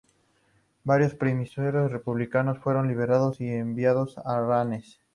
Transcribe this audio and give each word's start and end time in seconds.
Varios 0.83 1.13
prisioneros 1.13 1.91
republicanos 1.91 2.57
fueron 2.57 2.87
liberados 2.87 3.39
y 3.39 3.49
enviados 3.51 4.17
a 4.17 4.39
Rennes. 4.43 4.99